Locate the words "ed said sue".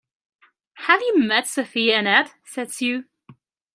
2.07-3.03